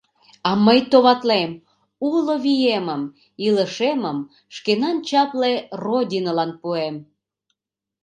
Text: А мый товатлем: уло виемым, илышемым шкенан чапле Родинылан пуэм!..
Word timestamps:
А 0.49 0.51
мый 0.65 0.79
товатлем: 0.91 1.51
уло 2.11 2.35
виемым, 2.45 3.03
илышемым 3.47 4.17
шкенан 4.55 4.97
чапле 5.07 5.53
Родинылан 5.83 6.51
пуэм!.. 6.61 6.95